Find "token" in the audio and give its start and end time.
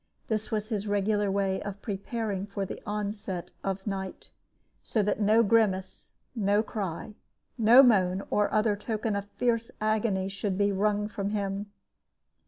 8.75-9.15